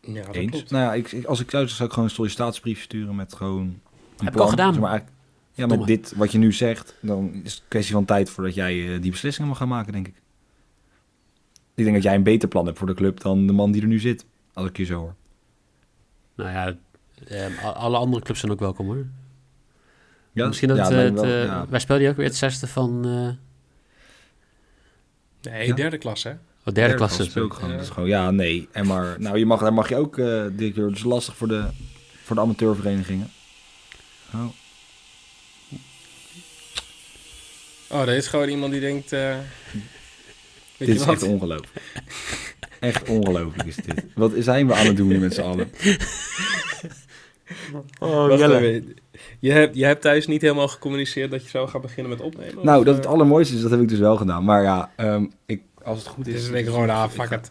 [0.00, 0.50] Ja, dat Eens.
[0.50, 0.70] klopt.
[0.70, 3.60] Nou ja, ik, ik- als ik zou, zou ik gewoon een sollicitatieberief sturen met gewoon
[3.62, 4.72] een Heb ik al gedaan.
[4.72, 5.11] Zeg maar, eigenlijk-
[5.54, 8.54] ja, met dit wat je nu zegt, dan is het een kwestie van tijd voordat
[8.54, 10.14] jij eh, die beslissingen mag gaan maken, denk ik.
[11.74, 13.82] Ik denk dat jij een beter plan hebt voor de club dan de man die
[13.82, 14.24] er nu zit.
[14.52, 15.14] Als ik je zo hoor.
[16.34, 16.76] Nou ja,
[17.26, 19.06] eh, a- alle andere clubs zijn ook welkom hoor.
[20.32, 21.66] Ja, Misschien dat ja, het, lijkt me het, wel, eh, ja.
[21.68, 23.30] wij spelen die ook weer het zesde van eh
[25.52, 25.74] Nee, Ja.
[25.74, 26.28] derde klasse.
[26.28, 26.34] Hè?
[26.64, 27.24] oh, derde klasse.
[27.24, 27.72] speel ik gewoon.
[27.72, 28.68] Is gewoon, ja, nee.
[28.72, 30.86] En maar, nou, je mag, daar mag je ook, eh directeur.
[30.86, 31.66] Het is lastig voor de,
[32.22, 33.28] voor de amateurverenigingen.
[34.34, 34.44] Oh.
[37.92, 39.12] Oh, er is gewoon iemand die denkt.
[39.12, 39.36] eh,
[40.76, 41.14] weet Dit je is wat?
[41.14, 41.70] echt ongelooflijk.
[42.80, 44.04] Echt ongelooflijk is dit.
[44.14, 45.70] Wat zijn we aan het doen met z'n allen?
[47.98, 48.96] Oh, Wacht even.
[49.38, 52.64] Je hebt, je hebt thuis niet helemaal gecommuniceerd dat je zou gaan beginnen met opnemen?
[52.64, 54.44] Nou, of, dat eh, het allermooiste is, dat heb ik dus wel gedaan.
[54.44, 56.42] Maar ja, ehm, ik, als het goed Dit is...
[56.42, 57.50] is denk ik gewoon, ah, fuck it.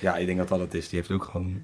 [0.00, 0.88] Ja, ik denk dat dat het is.
[0.88, 1.62] Die heeft ook gewoon...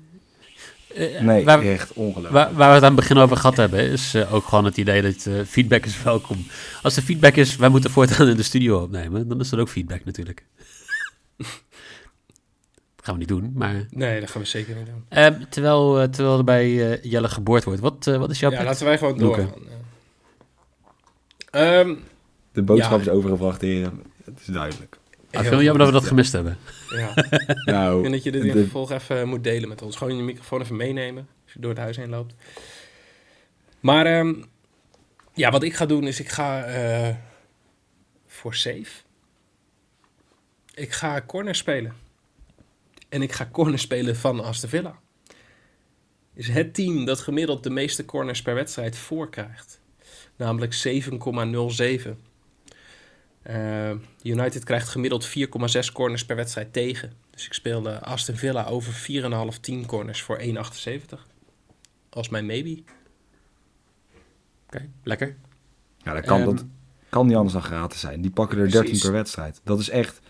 [0.97, 2.33] Eh, Nee, waar, echt ongelooflijk.
[2.35, 4.77] waar, waar we het aan het begin over gehad hebben, is eh, ook gewoon het
[4.77, 6.47] idee dat eh, feedback is welkom.
[6.83, 9.69] Als er feedback is, wij moeten voortaan in de studio opnemen, dan is dat ook
[9.69, 10.45] feedback natuurlijk.
[11.37, 11.47] dat
[13.05, 13.87] gaan we niet doen, maar...
[13.91, 15.05] Nee, dat gaan we zeker niet doen.
[15.09, 18.67] Ehm, terwijl, terwijl er bij Jelle geboord wordt, wat, wat is jouw Ja, pet?
[18.67, 19.53] laten wij gewoon doorgaan.
[21.51, 21.95] Ehm,
[22.53, 23.01] De boodschap Ja.
[23.01, 24.03] is overgebracht, heren.
[24.25, 24.97] Het is duidelijk.
[25.33, 26.57] Ah, veel jammer dat we dat gemist hebben.
[26.91, 27.17] Ja.
[27.49, 29.97] Ik Nou, vind dat je dit in de- vervolg even moet delen met ons.
[29.97, 32.35] Gewoon je microfoon even meenemen als je door het huis heen loopt.
[33.81, 34.35] Maar ehm,
[35.35, 37.15] ja, wat ik ga doen is ik ga eh,
[38.27, 39.03] voor safe.
[40.75, 41.95] Ik ga corner spelen.
[43.09, 44.99] En ik ga corner spelen van Aston Villa.
[46.35, 49.81] Is het team dat gemiddeld de meeste corners per wedstrijd voorkrijgt.
[50.37, 50.75] Namelijk
[52.07, 52.11] 7,07.
[53.47, 53.91] Eh,
[54.23, 57.13] United krijgt gemiddeld 4,6 corners per wedstrijd tegen.
[57.31, 61.27] Dus ik speelde Aston Villa over 4,5 10 corners voor 1,78.
[62.11, 62.83] Als mijn maybe.
[64.67, 65.37] Oké, lekker.
[65.99, 66.65] ja, dat kan, Ehm, dat
[67.09, 68.21] kan niet anders dan gratis zijn.
[68.21, 69.03] Die pakken er 13 Precies.
[69.03, 69.61] per wedstrijd.
[69.65, 70.21] Dat is echt...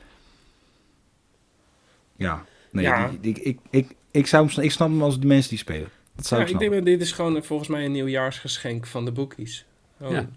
[2.16, 3.10] Ja, nee, Ja.
[3.20, 5.88] die- ik, ik, ik, ik, zou ik snap hem als die mensen die spelen.
[6.14, 8.86] Dat zou Ja, ik ik denk dat dit is gewoon eh, volgens mij een nieuwjaarsgeschenk
[8.86, 9.64] van de bookies.
[10.00, 10.28] Oh, Ja.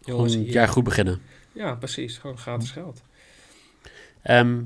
[0.00, 1.20] Jongens, Gewoon het jaar goed beginnen.
[1.56, 2.18] Ja, precies.
[2.18, 3.02] Gewoon gratis geld.
[4.22, 4.62] Ehm,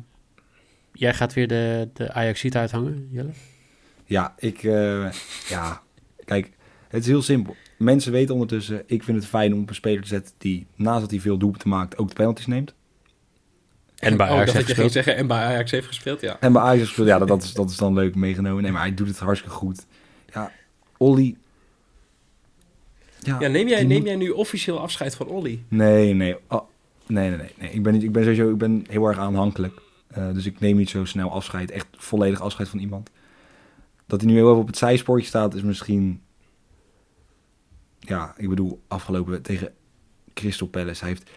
[0.93, 3.31] jij gaat weer de, de Ajax uithangen, Jelle?
[4.05, 4.63] Ja, ik...
[4.63, 5.13] eh,
[5.49, 5.83] ja,
[6.25, 6.51] kijk,
[6.89, 7.57] het is heel simpel.
[7.79, 11.01] Mensen weten ondertussen, ik vind het fijn om op een speler te zetten die, naast
[11.01, 12.75] dat hij veel doelpunten maakt, ook de penalties neemt.
[13.99, 14.93] En bij oh, Ajax dat heeft gespeeld.
[14.93, 16.37] zeggen en bij Ajax heeft gespeeld, ja.
[16.41, 18.63] En bij Ajax gespeeld, ja, dat, dat, is, dat is dan leuk meegenomen.
[18.63, 19.87] Nee, maar hij doet het hartstikke goed.
[20.33, 20.53] Ja,
[20.97, 21.37] Olly...
[23.23, 25.63] Ja, neem jij, neem moet- jij nu officieel afscheid van Olly?
[25.69, 26.37] Nee, nee.
[27.11, 27.71] Nee, nee, nee.
[27.71, 29.81] Ik, ben niet, ik ben sowieso ik ben heel erg aanhankelijk.
[30.07, 31.71] Eh, dus ik neem niet zo snel afscheid.
[31.71, 33.11] Echt volledig afscheid van iemand.
[34.07, 36.23] Dat hij nu heel even op het zijspoortje staat is misschien...
[37.99, 39.73] Ja, ik bedoel, afgelopen tegen
[40.35, 41.01] Crystal Palace.
[41.01, 41.31] Hij heeft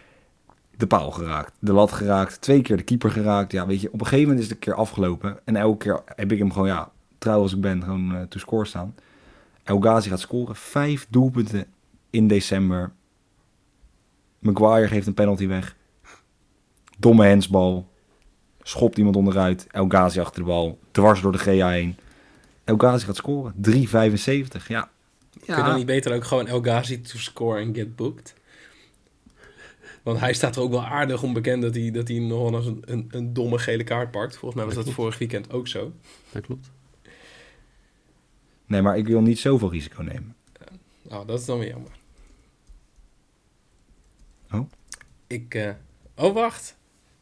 [0.76, 3.52] de paal geraakt, de lat geraakt, twee keer de keeper geraakt.
[3.52, 5.38] Ja, weet je, op een gegeven moment is een keer afgelopen.
[5.44, 8.38] En elke keer heb ik hem gewoon, ja, trouw als ik ben, gewoon eh to
[8.38, 8.94] score staan.
[9.62, 10.56] El Ghazi gaat scoren.
[10.56, 11.66] Vijf doelpunten
[12.10, 12.92] in december.
[14.44, 15.76] Maguire geeft een penalty weg.
[16.98, 17.88] Domme hensbal.
[18.62, 19.66] Schopt iemand onderuit.
[19.70, 20.78] El Ghazi achter de bal.
[20.90, 21.96] Dwars door de GA heen.
[22.64, 23.54] El Ghazi gaat scoren.
[23.70, 24.66] 3,75.
[24.66, 24.90] Ja.
[25.44, 28.34] Kun je dan niet beter ook gewoon El Ghazi to score and get booked?
[30.02, 32.66] Want hij staat er ook wel aardig onbekend dat hij, dat hij nog wel eens
[32.66, 34.36] een, een, een domme gele kaart pakt.
[34.36, 35.92] Volgens mij was dat vorig weekend ook zo.
[36.32, 36.70] Dat klopt.
[38.66, 40.36] Nee, maar ik wil niet zoveel risico nemen.
[41.02, 41.90] Nou, dat is dan weer jammer.
[44.58, 44.70] Oh?
[45.26, 45.68] Ik, eh,
[46.16, 46.76] oh wacht.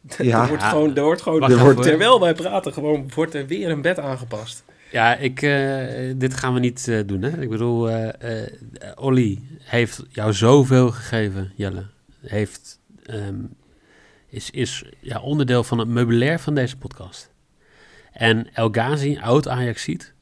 [0.18, 0.42] Ja.
[0.42, 3.47] er wordt gewoon, er wordt gewoon Wacht Er wordt- terwijl wij praten, gewoon wordt er
[3.47, 4.64] weer een bed aangepast.
[4.90, 7.40] Ja, ik, eh, dit gaan we niet eh, doen, hè?
[7.40, 8.49] Ik bedoel, eh eh,
[8.95, 11.87] Olly heeft jou zoveel gegeven, Jelle.
[12.21, 13.37] Heeft, ehm,
[14.29, 17.31] is is ja, onderdeel van het meubilair van deze podcast.
[18.12, 20.14] En El Ghazi, oud Ajaxiet,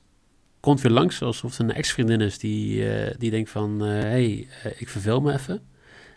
[0.61, 3.81] komt weer langs alsof het een ex-vriendin is die, eh, die denkt van...
[3.81, 5.61] hé, hey, ik verveel me even.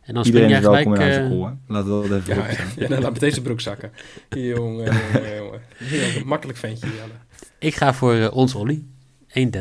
[0.03, 0.85] En dan spring Iedereen jij is gelijk...
[0.85, 1.53] welkom in eh, Huis Kool, hè?
[1.73, 2.67] Laten we dat even Ja, staan.
[2.75, 3.91] ja, nou, laat met deze broek zakken.
[4.29, 5.61] Jongen, jongen, jongen.
[5.77, 7.13] Heel makkelijk ventje, Jelle.
[7.59, 8.83] ik ga voor eh, ons Olly,
[9.27, 9.51] 1,30.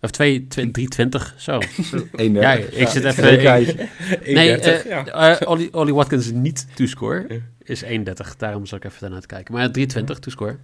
[0.00, 1.58] Of 2, 3,20, zo.
[2.12, 2.42] 31.
[2.42, 3.24] Ja, ik zit even-.
[3.24, 5.06] 1,30, Nee, ja.
[5.06, 7.42] eh, Ollie, Ollie Watkins niet to score.
[7.62, 8.36] Is 31.
[8.36, 9.54] Daarom zal ik even daarna kijken.
[9.54, 10.56] Maar 320 to score.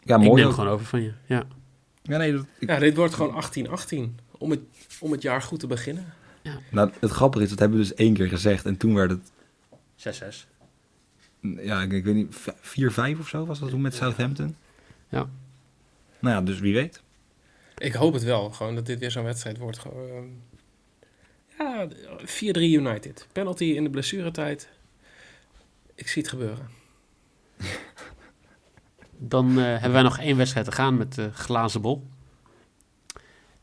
[0.00, 0.34] Ja, ik mooi.
[0.40, 0.54] neem ook.
[0.54, 1.12] gewoon over van je.
[1.26, 1.42] Ja.
[2.02, 4.14] Ja, nee, dat, ik- ja, dit wordt gewoon 18-18.
[4.38, 4.60] Om het,
[5.00, 6.04] om het jaar goed te beginnen.
[6.70, 8.64] Nou, het grappige is, dat hebben we dus één keer gezegd.
[8.66, 9.32] En toen werd het,
[9.96, 10.46] 6-6.
[11.40, 12.36] ja, ik, ik weet niet,
[13.16, 14.56] 4-5 of zo was dat toen met Southampton.
[15.08, 15.28] Ja.
[16.18, 17.02] Nou ja, dus wie weet.
[17.78, 18.50] Ik hoop het wel.
[18.50, 19.78] Gewoon dat dit weer zo'n wedstrijd wordt.
[19.78, 20.28] Gewoon, ehm,
[21.58, 21.88] ja,
[22.24, 23.26] 4-3 United.
[23.32, 24.68] Penalty in de blessuretijd.
[25.94, 26.68] Ik zie het gebeuren.
[29.18, 32.06] Dan eh, hebben wij nog één wedstrijd te gaan met de glazen bol.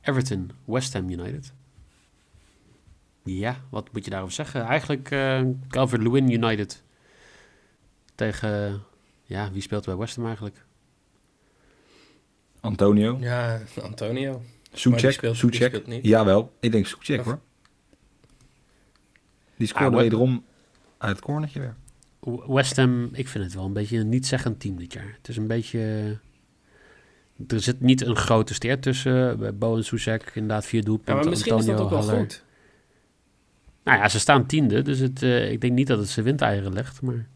[0.01, 1.53] Everton, West Ham United.
[3.23, 4.62] Ja, wat moet je daarover zeggen?
[4.65, 6.84] Eigenlijk eh Calvert-Lewin United
[8.15, 8.81] tegen...
[9.23, 10.65] Ja, wie speelt bij West Ham eigenlijk?
[12.60, 14.41] Antonio, Ja, Antonio.
[14.73, 16.05] Speelt niet.
[16.05, 17.39] Jawel, ik denk Soecek Of- hoor.
[19.57, 20.45] Die scoorde Ah, wederom
[20.97, 21.75] uit het cornertje weer.
[22.47, 25.13] West Ham, ik vind het wel een beetje een niet-zeggend team dit jaar.
[25.17, 26.17] Het is een beetje...
[27.47, 29.39] Er zit niet een grote steer tussen.
[29.39, 31.15] Bij Bo en Soesek, inderdaad vier Ja, doelpunten.
[31.15, 32.19] maar misschien Antonio, is dat ook wel Haller.
[32.19, 32.43] goed.
[33.83, 36.73] Nou ja, ze staan tiende, dus het, eh, ik denk niet dat het ze windeieren
[36.73, 37.01] legt.
[37.01, 37.27] Maar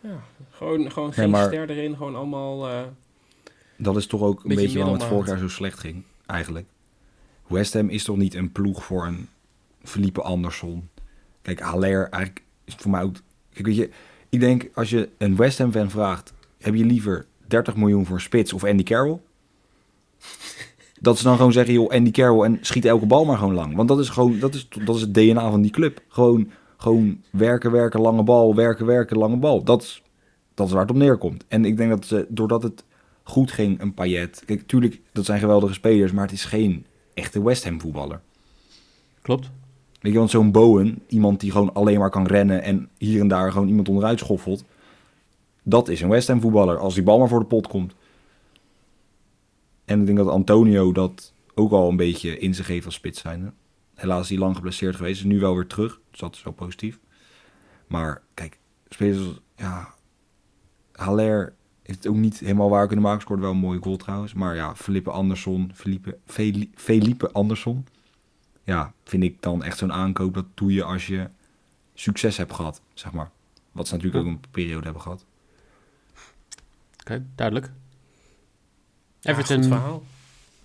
[0.00, 1.96] Ja, gewoon, gewoon Nee, geen maar- ster erin.
[1.96, 2.68] Gewoon allemaal...
[2.68, 2.82] eh,
[3.76, 6.66] Dat is toch ook een Beetje beetje waarom het vorig jaar zo slecht ging, eigenlijk.
[7.46, 9.28] West Ham is toch niet een ploeg voor een
[9.82, 10.88] Felipe Anderson.
[11.42, 13.16] Kijk, Haller eigenlijk is voor mij ook...
[13.52, 13.90] Kijk, weet je,
[14.28, 16.32] ik denk als je een West Ham fan vraagt...
[16.58, 19.18] heb je liever 30 miljoen voor Spits of Andy Carroll?
[21.00, 23.76] Dat ze dan gewoon zeggen, joh, Andy Carroll en schiet elke bal maar gewoon lang.
[23.76, 26.00] Want dat is gewoon, dat is, dat is het DNA van die club.
[26.08, 29.62] Gewoon Gewoon werken, werken, lange bal, werken, werken, lange bal.
[29.64, 30.02] Dat is,
[30.54, 31.44] dat is waar het op neerkomt.
[31.48, 32.84] En ik denk dat ze, doordat het
[33.22, 34.42] goed ging, een Payet...
[34.46, 38.20] Kijk, tuurlijk, dat zijn geweldige spelers, maar het is geen echte West Ham voetballer.
[39.22, 39.50] Klopt.
[40.00, 43.28] Weet je, want zo'n Bowen, iemand die gewoon alleen maar kan rennen en hier en
[43.28, 44.64] daar gewoon iemand onderuit schoffelt,
[45.62, 47.94] dat is een West Ham voetballer als die bal maar voor de pot komt.
[49.86, 53.20] En ik denk dat Antonio dat ook al een beetje in zich heeft als spits
[53.20, 53.54] zijn.
[53.94, 56.52] Helaas is hij lang geblesseerd geweest, is nu wel weer terug, dus dat is wel
[56.52, 56.98] positief.
[57.86, 59.94] Maar kijk, spelers ja,
[60.92, 64.34] Haller heeft het ook niet helemaal waar kunnen maken, scoorde wel een mooie goal trouwens.
[64.34, 67.86] Maar ja, Felipe Andersson, Felipe, Feli- Felipe Andersson,
[68.64, 70.34] ja, vind ik dan echt zo'n aankoop.
[70.34, 71.28] Dat doe je als je
[71.94, 73.30] succes hebt gehad, zeg maar.
[73.72, 75.24] Wat ze natuurlijk ook een periode hebben gehad.
[77.00, 77.72] Oké, duidelijk.
[79.20, 79.56] Ja, Everton.
[79.56, 80.02] goed verhaal.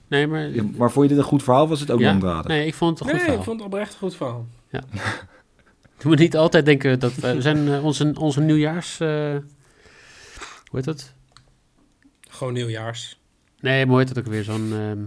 [0.07, 0.49] nee, maar.
[0.49, 1.67] Ja, maar vond je dit een goed verhaal?
[1.67, 2.09] Was het ook Ja?
[2.09, 2.47] langdradig?
[2.47, 3.39] Nee, ik vond het een goed Nee, verhaal.
[3.39, 4.47] ik vond het oprecht een goed verhaal.
[6.01, 8.99] Je moet niet altijd denken dat we, we zijn eh, onze, onze nieuwjaars.
[8.99, 9.41] eh, hoe
[10.71, 11.13] heet dat?
[12.29, 13.19] Gewoon nieuwjaars.
[13.59, 14.43] Nee, maar hoe heet dat ook weer?
[14.43, 14.97] Zo'n ehm,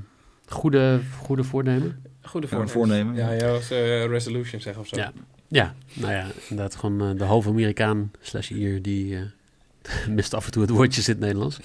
[0.46, 2.02] goede, goede voornemen.
[2.22, 2.68] Goede Ja, voornemen.
[2.72, 4.96] voornemen, Ja, ja, als eh, resolution zeggen of zo.
[4.96, 5.12] Ja.
[5.48, 9.22] Ja, nou ja, inderdaad gewoon eh, de halve Amerikaan slash Ier die eh,
[10.08, 11.58] mist af en toe het woordje in het Nederlands.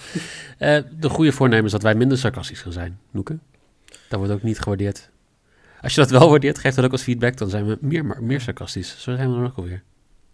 [0.58, 3.38] Eh, de goede voornemen is dat wij minder sarcastisch gaan zijn, Noeke.
[4.08, 5.10] Dat wordt ook niet gewaardeerd.
[5.80, 7.36] Als je dat wel waardeert, geef dat ook als feedback.
[7.36, 8.88] Dan zijn we meer, maar meer sarcastisch.
[8.98, 9.82] Zo zijn we dan ook alweer.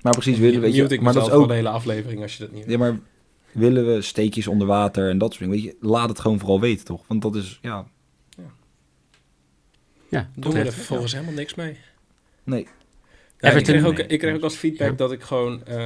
[0.00, 1.48] Maar precies, willen, weet Mute je, ik maar dat is ook...
[1.48, 2.98] de hele aflevering als je dat niet Ja, maar
[3.52, 5.62] willen we steekjes onder water en dat soort dingen?
[5.64, 7.02] Weet je, laat het gewoon vooral weten, toch?
[7.06, 7.86] Want dat is, ja,
[10.08, 11.76] Ja, Doen we er vervolgens helemaal niks mee.
[12.44, 12.68] nee.
[13.46, 14.06] Ik, Everton- kreeg ook, Nee.
[14.06, 14.94] ik kreeg ook als feedback Ja.
[14.96, 15.64] dat ik gewoon...
[15.66, 15.76] eh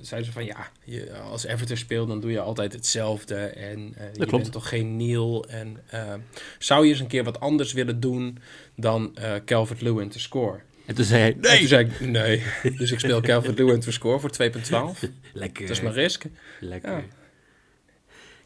[0.00, 3.34] zeiden ze van ja, je, als Everton speelt dan doe je altijd hetzelfde.
[3.34, 4.30] En eh, je klopt.
[4.42, 5.44] bent toch geen Neil.
[5.48, 6.14] En eh,
[6.58, 8.38] zou je eens een keer wat anders willen doen
[8.76, 10.58] dan eh Calvert-Lewin te score?
[10.86, 12.42] En toen zei hij, En toen zei ik nee.
[12.76, 15.08] dus ik speel Calvert-Lewin te score voor 2.12.
[15.32, 15.62] lekker.
[15.66, 16.24] Dat is mijn risk.
[16.60, 16.90] Lekker.
[16.90, 17.02] Ja.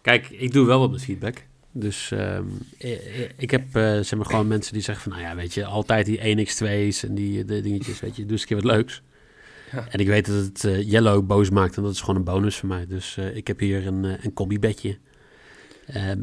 [0.03, 1.43] Kijk, ik doe wel wat met feedback.
[1.77, 2.45] Dus ehm,
[2.79, 5.21] eh, eh, ik heb eh, zeg maar gewoon mensen die zeggen van...
[5.21, 8.23] nou ja, weet je, altijd die 1x2's en die de dingetjes, weet je.
[8.23, 9.03] Doe eens een keer wat leuks.
[9.75, 9.87] Ja.
[9.91, 12.25] En ik weet dat het eh Yellow ook boos maakt en dat is gewoon een
[12.25, 12.87] bonus voor mij.
[12.87, 14.99] Dus eh, ik heb hier een, eh, een combi-bedje.
[15.87, 16.21] Ehm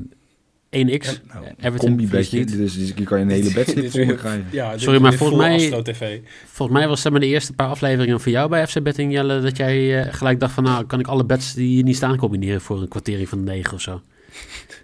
[0.69, 2.57] 1x, Nou, Everton een combi verliest bedje, niet.
[2.57, 4.45] dus, dus hier kan je een hele bedslip voor krijgen.
[4.51, 6.19] Ja, Sorry, maar volgens mij-.
[6.45, 9.41] Volgens mij was zeg maar de eerste paar afleveringen van jou bij FC Betting, Jelle...
[9.41, 12.17] dat jij eh, gelijk dacht van, nou, kan ik alle bets die hier niet staan
[12.17, 12.61] combineren...
[12.61, 14.01] voor een kwartering van 9 of zo.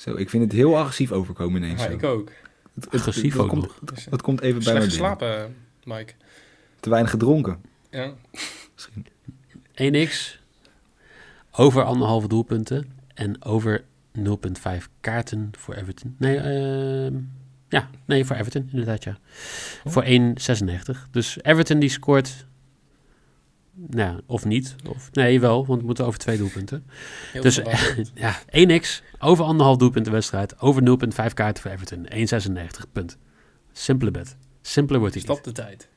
[0.00, 1.82] Zo, ik vind het heel agressief overkomen ineens.
[1.82, 1.94] Ja, zo.
[1.94, 2.30] ik ook.
[2.74, 3.78] Het- het- Agressief dat ook komt, nog.
[3.94, 6.12] Dus, eh, Dat komt even bij geslapen, Mike.
[6.80, 7.60] Te weinig gedronken.
[7.90, 8.12] Ja.
[8.74, 9.06] Misschien.
[9.74, 10.40] 1x,
[11.50, 16.14] over anderhalve doelpunten en over 0,5 kaarten voor Everton.
[16.18, 17.14] Nee, ehm,
[17.68, 19.18] ja, nee, voor Everton inderdaad, ja.
[19.84, 21.08] Voor 1,96.
[21.10, 22.46] Dus Everton die scoort,
[23.88, 24.76] nou, ja, of niet.
[24.88, 26.84] Of, nee, wel, want we moeten over twee doelpunten.
[27.32, 27.54] Heel Dus
[28.14, 32.06] ja, 1x, over anderhalf doelpunten wedstrijd, over 0,5 kaarten voor Everton.
[32.06, 33.18] 1,96, punt.
[33.72, 34.36] Simpele bet.
[34.60, 35.32] Simpeler wordt het niet.
[35.32, 35.88] Stop de tijd.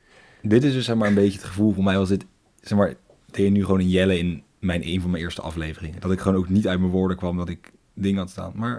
[0.42, 2.26] Dit is dus zeg maar een beetje het gevoel voor mij was dit,
[2.60, 2.94] zeg maar,
[3.26, 6.00] dat je nu gewoon een jelle in mijn, een van mijn eerste afleveringen.
[6.00, 8.52] Dat ik gewoon ook niet uit mijn woorden kwam dat ik dingen had staan.
[8.54, 8.76] Maar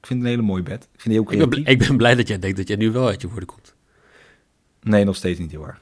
[0.00, 0.88] ik vind het een hele mooie bed.
[0.92, 2.90] Ik vind het heel Ik ben, ik ben blij dat jij denkt dat jij nu
[2.90, 3.74] wel uit je woorden komt.
[4.82, 5.80] Nee, nog steeds niet heel erg.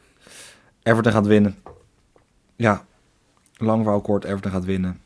[0.83, 1.57] Everton gaat winnen.
[2.63, 2.87] Ja,
[3.57, 5.01] lang verhaal kort, Everton gaat winnen.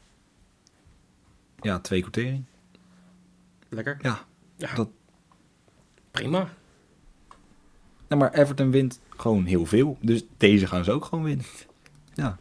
[1.61, 2.45] Ja, twee quotering.
[3.69, 3.99] Lekker.
[4.03, 4.25] Ja,
[4.57, 4.90] Ja, dat-
[6.11, 6.49] prima.
[8.09, 9.99] nou, maar Everton wint gewoon heel veel.
[10.01, 11.47] Dus deze gaan ze ook gewoon winnen.
[12.14, 12.38] Ja,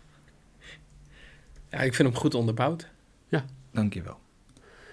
[1.70, 2.88] Ja, ik vind hem goed onderbouwd.
[3.72, 4.20] dankjewel.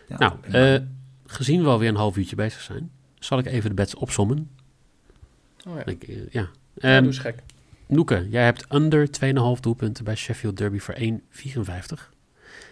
[0.09, 0.81] Ja, Nou, eh,
[1.27, 4.51] gezien we alweer een half uurtje bezig zijn, zal ik even de bets opsommen.
[5.69, 5.85] Oh ja.
[5.87, 6.41] Ik, eh, ja.
[6.41, 7.43] ja, Ehm, doe eens gek.
[7.93, 9.09] Noeke, jij hebt under
[9.57, 11.03] 2,5 doelpunten bij Sheffield Derby voor 1,54.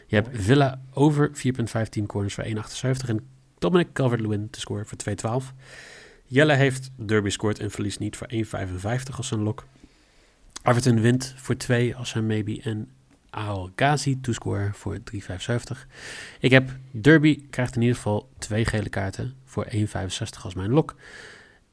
[0.06, 3.09] Je hebt Villa over 4,5 team corners voor 1,78.
[3.09, 3.26] En
[3.59, 4.98] Dominic Calvert-Lewin te scoren voor
[5.42, 5.54] 2,12.
[6.24, 9.64] Jelle heeft Derby scoort en verliest niet voor 1,55 als zijn lok.
[10.62, 12.61] Everton wint voor 2 als zijn maybe.
[12.62, 12.88] En
[13.30, 15.87] Aal Ghazi to score voor 3,75.
[16.40, 19.80] Ik heb Derby krijgt in ieder geval twee gele kaarten voor 1,65
[20.42, 20.94] als mijn lok.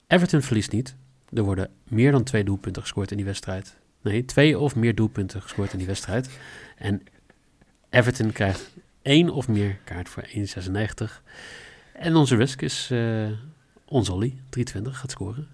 [0.07, 0.95] Everton verliest niet.
[1.33, 3.75] Er worden meer dan twee doelpunten gescoord in die wedstrijd.
[4.01, 6.29] Nee, twee of meer doelpunten gescoord in die wedstrijd.
[6.77, 7.03] En
[7.89, 8.69] Everton krijgt
[9.01, 11.21] één of meer kaart voor 1,96.
[11.93, 13.29] En onze risk is eh
[13.89, 15.47] ons Ollie, 320, gaat scoren.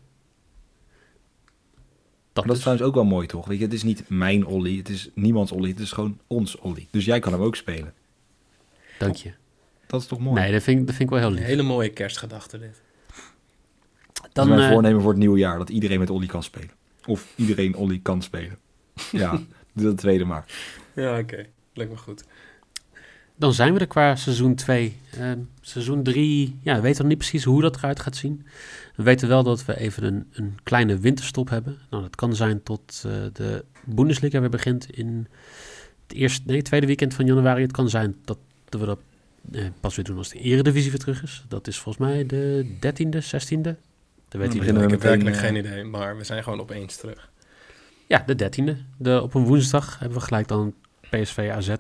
[2.34, 2.60] Dat, is is.
[2.60, 3.48] trouwens ook wel mooi, toch?
[3.48, 6.56] Weet je, het is niet mijn Ollie, het is niemands Ollie, het is gewoon ons
[6.58, 6.88] Ollie.
[6.92, 7.94] Dus jij kan hem ook spelen.
[8.98, 9.34] Dank je.
[9.88, 10.42] Dat is toch mooi?
[10.42, 11.46] Nee, dat vind, ik, dat vind ik wel heel Een lief.
[11.46, 12.82] hele mooie kerstgedachte dit.
[14.34, 16.44] Dat Dan, is mijn eh, voornemen voor het nieuwe jaar, dat iedereen met Ollie kan
[16.44, 16.72] spelen.
[17.06, 18.58] Of iedereen Ollie kan spelen.
[19.12, 19.32] Ja,
[19.74, 20.46] doe dat tweede maar.
[20.96, 21.46] Ja, oké.
[21.74, 22.24] Lijkt me goed.
[23.36, 24.98] Dan zijn we er qua seizoen 2.
[25.62, 28.46] seizoen 3, ja, we weten nog niet precies hoe dat eruit gaat zien.
[28.96, 31.78] We weten wel dat we even een, een kleine winterstop hebben.
[31.90, 35.28] Nou, dat kan zijn tot uh, de Bundesliga weer begint in
[36.08, 37.62] het eerste, nee, tweede weekend van januari.
[37.62, 38.38] Het kan zijn dat,
[38.70, 39.00] dat we dat
[39.52, 41.46] eh, pas weer doen als de eredivisie weer terug is.
[41.48, 43.80] Dat is volgens mij de 13e, 16e.
[44.38, 47.32] Weet ik heb werkelijk geen idee, maar we zijn gewoon opeens terug.
[48.08, 48.78] Ja, de 13e.
[48.98, 50.74] De, op een woensdag hebben we gelijk dan
[51.10, 51.68] PSV AZ.
[51.68, 51.78] Uh,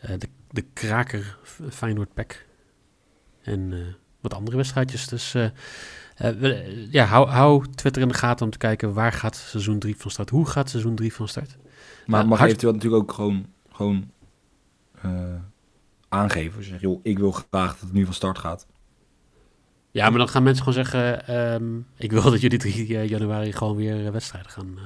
[0.00, 1.38] de, de kraker
[1.70, 2.46] Feyenoord Pek.
[3.42, 3.86] En uh,
[4.20, 5.08] wat andere wedstrijdjes.
[5.08, 5.48] Dus uh,
[6.90, 10.10] ja, hou, hou Twitter in de gaten om te kijken waar gaat seizoen 3 van
[10.10, 10.30] start.
[10.30, 11.56] Hoe gaat seizoen 3 van start?
[12.06, 12.50] Maar mag hard...
[12.50, 14.10] eventueel natuurlijk ook gewoon, gewoon
[16.08, 16.64] aangeven.
[16.64, 18.66] Zeg, joh, ik wil graag dat het nu van start gaat.
[19.96, 21.34] Ja, maar dan gaan mensen gewoon zeggen...
[21.52, 24.74] Um, ik wil dat jullie 3 januari gewoon weer wedstrijden gaan...
[24.76, 24.82] Uh,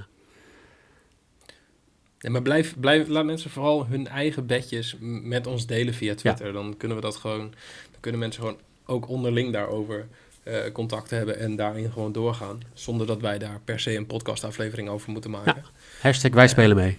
[2.18, 6.52] ja, maar blijf, blijf, laat mensen vooral hun eigen bedjes met ons delen via Twitter.
[6.52, 7.40] Dan kunnen we dat gewoon.
[7.90, 10.06] Dan kunnen mensen gewoon ook onderling daarover
[10.44, 12.60] uh, contact hebben en daarin gewoon doorgaan.
[12.74, 15.54] Zonder dat wij daar per se een podcastaflevering over moeten maken.
[15.56, 15.70] Ja.
[16.00, 16.98] Hashtag wij spelen mee.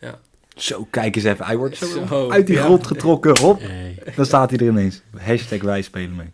[0.00, 0.20] Ja.
[0.56, 1.44] Zo, kijk eens even.
[1.44, 3.38] Hij wordt zo, uit die grond getrokken.
[3.38, 3.62] Hop.
[4.16, 5.02] Dan staat hij er ineens.
[5.16, 6.32] Hashtag wij spelen mee.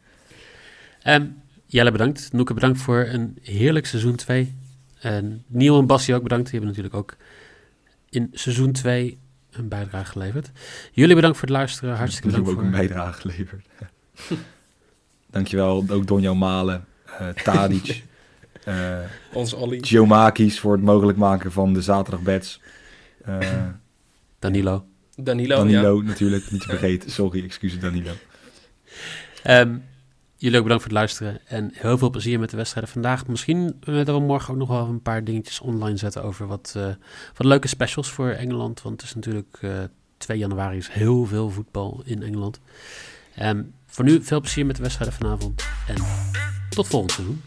[1.06, 2.32] Um, Jelle bedankt.
[2.32, 4.54] Noeke bedankt voor een heerlijk seizoen 2.
[5.00, 6.50] En Niel en Bassie ook bedankt.
[6.50, 7.16] Die hebben natuurlijk ook
[8.08, 9.18] in seizoen 2
[9.50, 10.50] een bijdrage geleverd.
[10.92, 11.96] Jullie bedankt voor het luisteren.
[11.96, 12.58] Hartstikke bedankt voor...
[12.58, 13.66] ook een bijdrage geleverd.
[15.30, 16.84] Dankjewel ook Donjo Malen,
[17.20, 18.02] uh, Tadic,
[18.68, 18.98] uh,
[19.32, 19.78] Ons Olly.
[19.80, 22.60] Geomakis voor het mogelijk maken van de zaterdagbeds.
[23.28, 23.66] Uh,
[24.38, 24.86] Danilo.
[25.16, 27.10] Danilo, Danilo natuurlijk, niet te vergeten.
[27.20, 28.12] Sorry, excuses Danilo.
[29.46, 29.82] Um,
[30.40, 33.26] Jullie ook bedankt voor het luisteren en heel veel plezier met de wedstrijden vandaag.
[33.26, 36.86] Misschien dat we morgen ook nog wel een paar dingetjes online zetten over wat, uh,
[37.34, 38.82] wat leuke specials voor Engeland.
[38.82, 42.60] Want het is natuurlijk uh, eh, 2 januari is heel veel voetbal in Engeland.
[43.42, 45.96] Um, voor nu veel plezier met de wedstrijden vanavond en
[46.68, 47.42] tot volgend seizoen.